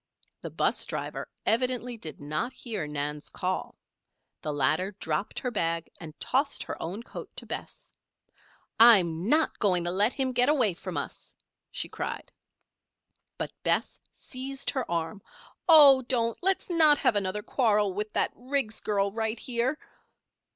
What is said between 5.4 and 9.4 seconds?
bag and tossed her own coat to Bess. "I'm